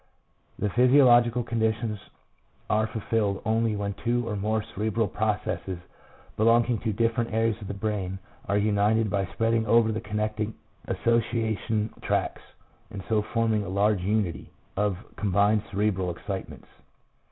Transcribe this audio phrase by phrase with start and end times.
[0.57, 1.99] "The physiological conditions
[2.71, 5.77] are fulfilled only when two or more cerebral processes,
[6.35, 8.17] belonging to different areas of the brain,
[8.47, 10.55] are united by spreading over the connecting
[10.87, 12.41] association tracts,
[12.89, 16.65] and so forming a larger unity(?) of combined cerebral excitements."